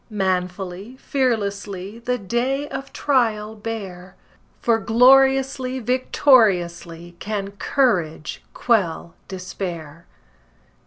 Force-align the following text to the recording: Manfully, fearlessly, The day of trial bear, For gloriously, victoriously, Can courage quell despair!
Manfully, 0.09 0.97
fearlessly, 0.97 1.99
The 1.99 2.17
day 2.17 2.67
of 2.69 2.91
trial 2.91 3.53
bear, 3.53 4.15
For 4.59 4.79
gloriously, 4.79 5.77
victoriously, 5.77 7.15
Can 7.19 7.51
courage 7.51 8.41
quell 8.55 9.13
despair! 9.27 10.07